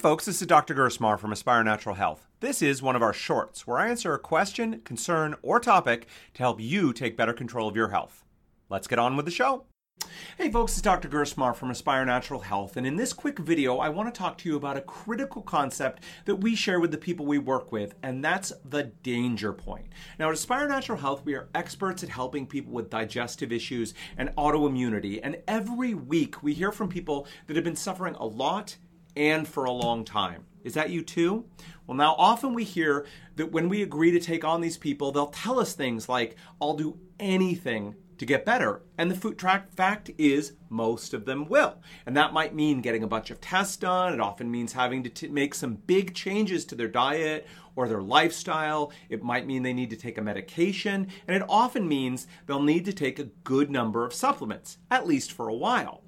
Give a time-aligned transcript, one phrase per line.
[0.00, 0.74] folks, this is Dr.
[0.74, 2.26] Gersmar from Aspire Natural Health.
[2.40, 6.42] This is one of our shorts where I answer a question, concern, or topic to
[6.42, 8.24] help you take better control of your health.
[8.70, 9.66] Let's get on with the show.
[10.38, 11.10] Hey folks, it's Dr.
[11.10, 14.48] Gersmar from Aspire Natural Health, and in this quick video, I want to talk to
[14.48, 18.24] you about a critical concept that we share with the people we work with, and
[18.24, 19.88] that's the danger point.
[20.18, 24.30] Now, at Aspire Natural Health, we are experts at helping people with digestive issues and
[24.30, 28.78] autoimmunity, and every week we hear from people that have been suffering a lot
[29.16, 30.44] and for a long time.
[30.62, 31.46] Is that you too?
[31.86, 35.28] Well, now often we hear that when we agree to take on these people, they'll
[35.28, 38.82] tell us things like, I'll do anything to get better.
[38.98, 41.78] And the food track fact is most of them will.
[42.04, 44.12] And that might mean getting a bunch of tests done.
[44.12, 48.02] It often means having to t- make some big changes to their diet or their
[48.02, 48.92] lifestyle.
[49.08, 51.08] It might mean they need to take a medication.
[51.26, 55.32] And it often means they'll need to take a good number of supplements, at least
[55.32, 56.02] for a while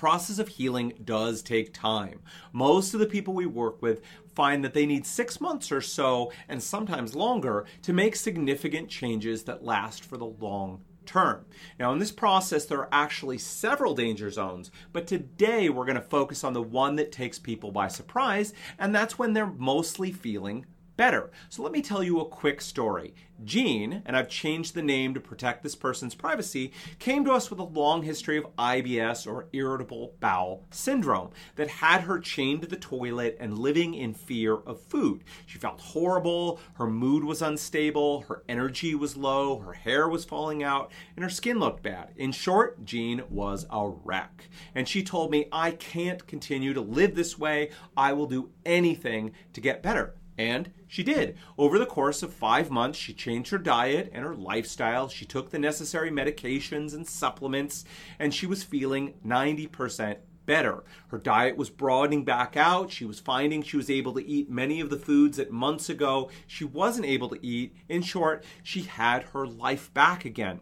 [0.00, 2.20] process of healing does take time.
[2.54, 4.00] Most of the people we work with
[4.34, 9.42] find that they need six months or so, and sometimes longer, to make significant changes
[9.42, 11.44] that last for the long term.
[11.78, 16.00] Now, in this process, there are actually several danger zones, but today we're going to
[16.00, 20.64] focus on the one that takes people by surprise, and that's when they're mostly feeling
[21.00, 21.30] better.
[21.48, 23.14] So let me tell you a quick story.
[23.42, 27.58] Jean, and I've changed the name to protect this person's privacy, came to us with
[27.58, 32.76] a long history of IBS or irritable bowel syndrome that had her chained to the
[32.76, 35.24] toilet and living in fear of food.
[35.46, 40.62] She felt horrible, her mood was unstable, her energy was low, her hair was falling
[40.62, 42.12] out, and her skin looked bad.
[42.18, 44.50] In short, Jean was a wreck.
[44.74, 47.70] And she told me, I can't continue to live this way.
[47.96, 50.14] I will do anything to get better.
[50.40, 51.36] And she did.
[51.58, 55.06] Over the course of five months, she changed her diet and her lifestyle.
[55.10, 57.84] She took the necessary medications and supplements,
[58.18, 60.82] and she was feeling 90% better.
[61.08, 62.90] Her diet was broadening back out.
[62.90, 66.30] She was finding she was able to eat many of the foods that months ago
[66.46, 67.76] she wasn't able to eat.
[67.90, 70.60] In short, she had her life back again.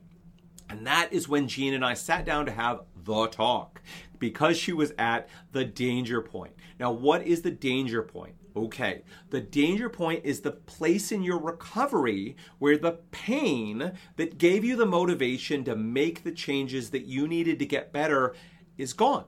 [0.68, 3.80] And that is when Jean and I sat down to have the talk
[4.18, 6.52] because she was at the danger point.
[6.78, 8.34] Now, what is the danger point?
[8.56, 14.64] Okay, the danger point is the place in your recovery where the pain that gave
[14.64, 18.34] you the motivation to make the changes that you needed to get better
[18.76, 19.26] is gone.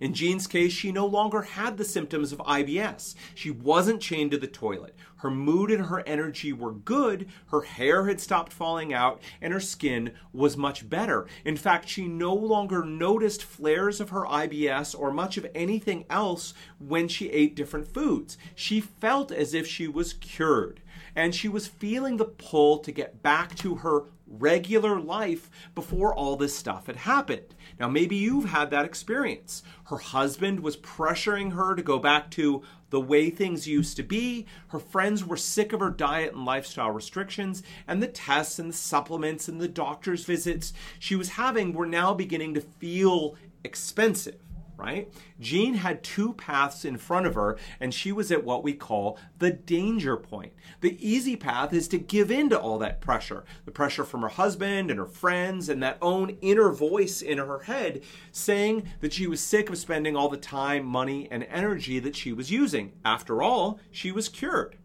[0.00, 3.14] In Jean's case, she no longer had the symptoms of IBS.
[3.34, 4.94] She wasn't chained to the toilet.
[5.18, 9.60] Her mood and her energy were good, her hair had stopped falling out, and her
[9.60, 11.26] skin was much better.
[11.44, 16.54] In fact, she no longer noticed flares of her IBS or much of anything else
[16.78, 18.38] when she ate different foods.
[18.54, 20.80] She felt as if she was cured,
[21.16, 26.36] and she was feeling the pull to get back to her regular life before all
[26.36, 27.54] this stuff had happened.
[27.78, 29.62] Now, maybe you've had that experience.
[29.84, 34.46] Her husband was pressuring her to go back to the way things used to be.
[34.68, 38.76] Her friends were sick of her diet and lifestyle restrictions, and the tests and the
[38.76, 44.36] supplements and the doctor's visits she was having were now beginning to feel expensive
[44.78, 45.12] right?
[45.40, 49.18] Jean had two paths in front of her, and she was at what we call
[49.38, 50.52] the danger point.
[50.80, 54.28] The easy path is to give in to all that pressure the pressure from her
[54.28, 59.26] husband and her friends, and that own inner voice in her head saying that she
[59.26, 62.92] was sick of spending all the time, money, and energy that she was using.
[63.04, 64.76] After all, she was cured.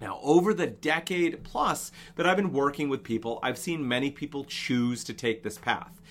[0.00, 4.44] Now, over the decade plus that I've been working with people, I've seen many people
[4.44, 6.02] choose to take this path.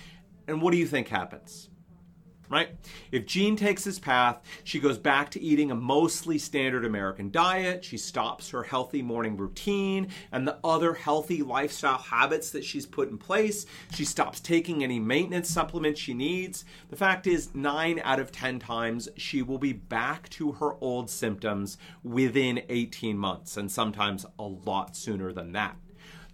[0.48, 1.70] And what do you think happens?
[2.50, 2.70] Right?
[3.12, 7.84] If Jean takes this path, she goes back to eating a mostly standard American diet.
[7.84, 13.10] She stops her healthy morning routine and the other healthy lifestyle habits that she's put
[13.10, 13.66] in place.
[13.94, 16.66] She stops taking any maintenance supplements she needs.
[16.90, 21.10] The fact is, nine out of 10 times, she will be back to her old
[21.10, 25.78] symptoms within 18 months, and sometimes a lot sooner than that.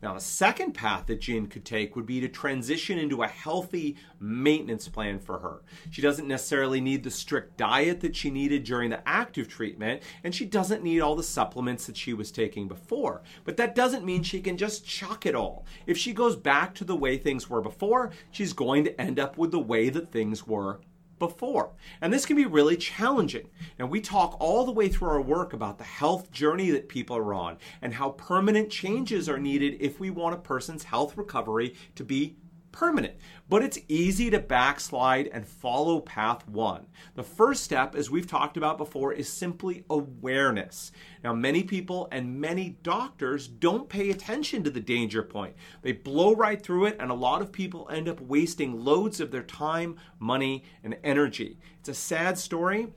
[0.02, 3.98] Now, a second path that Jean could take would be to transition into a healthy
[4.20, 5.62] maintenance plan for her.
[5.92, 10.34] She doesn't necessarily need the strict diet that she needed during the active treatment, and
[10.34, 13.22] she doesn't need all the supplements that she was taking before.
[13.44, 15.66] But that doesn't mean she can just chuck it all.
[15.86, 19.38] If she goes back to the way things were before, she's going to end up
[19.38, 20.80] with the way that things were
[21.20, 21.72] before.
[22.02, 23.50] And this can be really challenging.
[23.78, 27.18] And we talk all the way through our work about the health journey that people
[27.18, 31.76] are on and how permanent changes are needed if we want a person's health recovery
[31.96, 32.38] to be
[32.72, 33.16] permanent,
[33.48, 36.86] but it's easy to backslide and follow path one.
[37.16, 40.92] The first step, as we've talked about before, is simply awareness.
[41.24, 45.56] Now, many people and many doctors don't pay attention to the danger point.
[45.82, 49.32] They blow right through it, and a lot of people end up wasting loads of
[49.32, 51.58] their time, money, and energy.
[51.80, 52.88] It's a sad story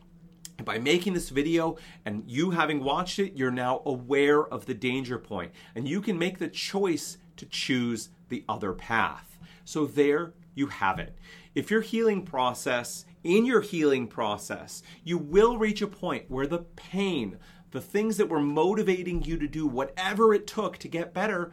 [0.65, 5.19] by making this video and you having watched it, you're now aware of the danger
[5.19, 9.32] point and you can make the choice to choose the other path.
[9.65, 11.17] So there you have it.
[11.55, 16.61] If your healing process, in your healing process, you will reach a point where the
[16.77, 17.39] pain,
[17.71, 21.53] the things that were motivating you to do whatever it took to get better,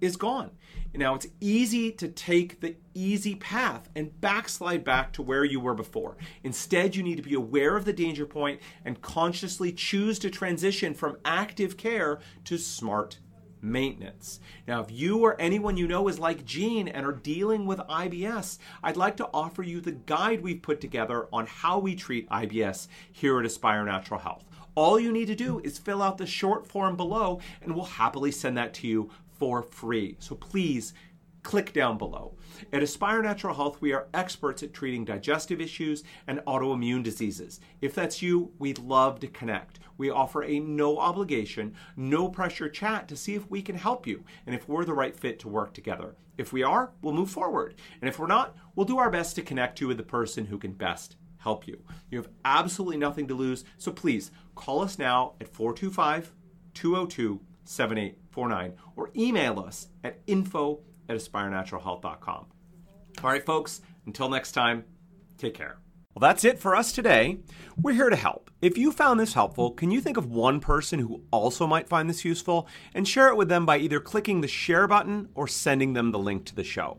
[0.00, 0.50] is gone.
[0.94, 5.74] Now it's easy to take the easy path and backslide back to where you were
[5.74, 6.16] before.
[6.42, 10.94] Instead, you need to be aware of the danger point and consciously choose to transition
[10.94, 13.18] from active care to smart
[13.60, 14.40] maintenance.
[14.66, 18.58] Now, if you or anyone you know is like Jean and are dealing with IBS,
[18.82, 22.88] I'd like to offer you the guide we've put together on how we treat IBS
[23.12, 24.44] here at Aspire Natural Health.
[24.74, 28.30] All you need to do is fill out the short form below, and we'll happily
[28.30, 30.16] send that to you for free.
[30.20, 30.94] So please
[31.42, 32.34] click down below.
[32.72, 37.60] At Aspire Natural Health, we are experts at treating digestive issues and autoimmune diseases.
[37.80, 39.80] If that's you, we'd love to connect.
[39.96, 44.24] We offer a no obligation, no pressure chat to see if we can help you
[44.46, 46.16] and if we're the right fit to work together.
[46.36, 47.74] If we are, we'll move forward.
[48.00, 50.58] And if we're not, we'll do our best to connect you with the person who
[50.58, 51.82] can best help you.
[52.10, 56.32] You have absolutely nothing to lose, so please call us now at 425
[56.74, 62.46] 202 7849 or email us at info at aspirenaturalhealth.com.
[63.22, 64.84] All right, folks, until next time,
[65.36, 65.78] take care.
[66.14, 67.38] Well, that's it for us today.
[67.76, 68.50] We're here to help.
[68.60, 72.10] If you found this helpful, can you think of one person who also might find
[72.10, 75.92] this useful and share it with them by either clicking the share button or sending
[75.92, 76.98] them the link to the show?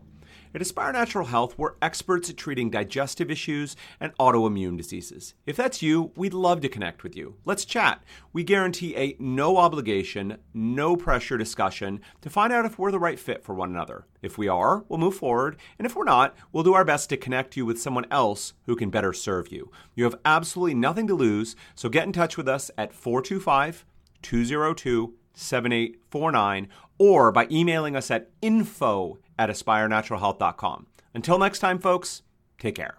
[0.52, 5.34] At Aspire Natural Health, we're experts at treating digestive issues and autoimmune diseases.
[5.46, 7.36] If that's you, we'd love to connect with you.
[7.44, 8.02] Let's chat.
[8.32, 13.20] We guarantee a no obligation, no pressure discussion to find out if we're the right
[13.20, 14.06] fit for one another.
[14.22, 17.16] If we are, we'll move forward, and if we're not, we'll do our best to
[17.16, 19.70] connect you with someone else who can better serve you.
[19.94, 23.86] You have absolutely nothing to lose, so get in touch with us at 425
[24.22, 30.86] 202 7849 or by emailing us at info at aspirenaturalhealth.com.
[31.14, 32.22] Until next time, folks,
[32.58, 32.98] take care.